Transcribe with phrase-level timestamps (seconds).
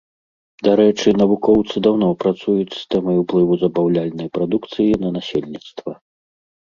[0.67, 5.91] Дарэчы, навукоўцы даўно працуюць з тэмай уплыву забаўляльнай прадукцыі на насельніцтва.